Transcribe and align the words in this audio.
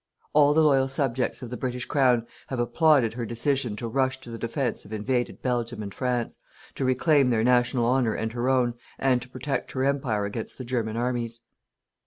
All 0.33 0.55
the 0.55 0.63
loyal 0.63 0.87
subjects 0.87 1.43
of 1.43 1.51
the 1.51 1.57
British 1.57 1.85
Crown 1.85 2.25
have 2.47 2.59
applauded 2.59 3.13
her 3.13 3.23
decision 3.23 3.75
to 3.75 3.87
rush 3.87 4.19
to 4.21 4.31
the 4.31 4.39
defence 4.39 4.83
of 4.83 4.91
invaded 4.91 5.43
Belgium 5.43 5.83
and 5.83 5.93
France, 5.93 6.37
to 6.73 6.83
reclaim 6.85 7.29
their 7.29 7.43
national 7.43 7.85
honour 7.85 8.15
and 8.15 8.31
her 8.33 8.49
own, 8.49 8.73
and 8.97 9.21
to 9.21 9.29
protect 9.29 9.73
her 9.73 9.85
Empire 9.85 10.25
against 10.25 10.57
the 10.57 10.65
German 10.65 10.97
armies." 10.97 11.41